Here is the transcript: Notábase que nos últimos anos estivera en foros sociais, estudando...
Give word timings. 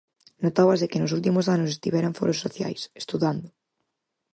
Notábase 0.43 0.89
que 0.91 1.01
nos 1.01 1.13
últimos 1.17 1.45
anos 1.55 1.71
estivera 1.75 2.09
en 2.09 2.17
foros 2.19 2.41
sociais, 2.45 2.81
estudando... 3.01 3.47